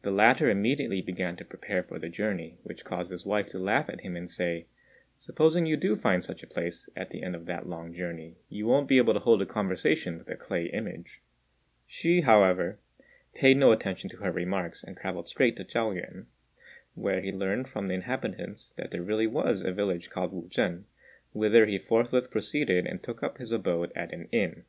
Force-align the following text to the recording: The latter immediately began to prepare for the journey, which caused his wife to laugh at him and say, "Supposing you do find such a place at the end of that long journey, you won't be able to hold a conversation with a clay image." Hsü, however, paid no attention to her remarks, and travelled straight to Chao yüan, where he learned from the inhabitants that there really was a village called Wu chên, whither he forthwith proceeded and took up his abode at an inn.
The 0.00 0.10
latter 0.10 0.48
immediately 0.48 1.02
began 1.02 1.36
to 1.36 1.44
prepare 1.44 1.82
for 1.82 1.98
the 1.98 2.08
journey, 2.08 2.56
which 2.62 2.82
caused 2.82 3.10
his 3.10 3.26
wife 3.26 3.50
to 3.50 3.58
laugh 3.58 3.90
at 3.90 4.00
him 4.00 4.16
and 4.16 4.30
say, 4.30 4.64
"Supposing 5.18 5.66
you 5.66 5.76
do 5.76 5.96
find 5.96 6.24
such 6.24 6.42
a 6.42 6.46
place 6.46 6.88
at 6.96 7.10
the 7.10 7.22
end 7.22 7.34
of 7.36 7.44
that 7.44 7.68
long 7.68 7.92
journey, 7.92 8.36
you 8.48 8.66
won't 8.66 8.88
be 8.88 8.96
able 8.96 9.12
to 9.12 9.20
hold 9.20 9.42
a 9.42 9.44
conversation 9.44 10.16
with 10.16 10.30
a 10.30 10.34
clay 10.36 10.68
image." 10.70 11.20
Hsü, 11.90 12.22
however, 12.22 12.78
paid 13.34 13.58
no 13.58 13.70
attention 13.70 14.08
to 14.08 14.16
her 14.16 14.32
remarks, 14.32 14.82
and 14.82 14.96
travelled 14.96 15.28
straight 15.28 15.56
to 15.58 15.64
Chao 15.64 15.90
yüan, 15.92 16.24
where 16.94 17.20
he 17.20 17.30
learned 17.30 17.68
from 17.68 17.88
the 17.88 17.94
inhabitants 17.94 18.72
that 18.78 18.92
there 18.92 19.02
really 19.02 19.26
was 19.26 19.60
a 19.60 19.72
village 19.74 20.08
called 20.08 20.32
Wu 20.32 20.48
chên, 20.48 20.84
whither 21.34 21.66
he 21.66 21.76
forthwith 21.78 22.30
proceeded 22.30 22.86
and 22.86 23.02
took 23.02 23.22
up 23.22 23.36
his 23.36 23.52
abode 23.52 23.92
at 23.94 24.10
an 24.14 24.26
inn. 24.32 24.64